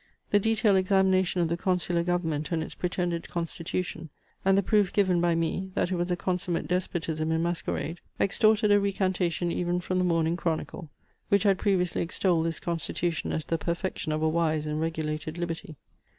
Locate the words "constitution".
3.29-4.09, 12.59-13.31